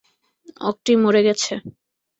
অক্টি 0.61 0.93
মরে 1.03 1.21
গেছে। 1.27 1.53